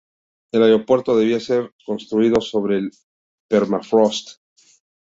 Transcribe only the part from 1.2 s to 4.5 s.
ser construido sobre el permafrost.